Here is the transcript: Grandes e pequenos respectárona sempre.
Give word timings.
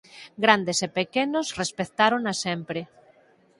Grandes 0.43 0.79
e 0.87 0.89
pequenos 0.99 1.47
respectárona 1.61 2.33
sempre. 2.45 2.79